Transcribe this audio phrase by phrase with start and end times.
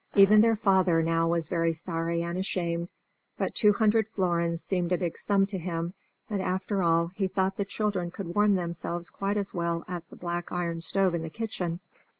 [0.15, 2.89] Even their father now was very sorry and ashamed;
[3.37, 5.93] but two hundred florins seemed a big sum to him,
[6.27, 10.15] and, after all, he thought the children could warm themselves quite as well at the
[10.15, 11.81] black iron stove in the kitchen.